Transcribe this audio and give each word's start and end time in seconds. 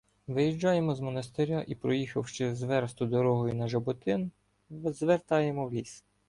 Виїжджаємо 0.27 0.95
з 0.95 0.99
монастиря 0.99 1.65
і, 1.67 1.75
проїхавши 1.75 2.55
з 2.55 2.63
версту 2.63 3.05
дорогою 3.05 3.53
на 3.53 3.67
Жаботин, 3.67 4.31
звертаємо 4.69 5.67
в 5.67 5.73
ліс. 5.73 6.05